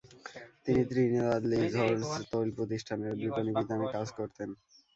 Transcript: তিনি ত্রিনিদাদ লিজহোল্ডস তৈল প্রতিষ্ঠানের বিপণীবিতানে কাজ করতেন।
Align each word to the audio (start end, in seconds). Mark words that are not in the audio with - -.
তিনি 0.65 0.81
ত্রিনিদাদ 0.89 1.41
লিজহোল্ডস 1.51 2.11
তৈল 2.31 2.49
প্রতিষ্ঠানের 2.57 3.13
বিপণীবিতানে 3.21 3.85
কাজ 3.95 4.07
করতেন। 4.19 4.49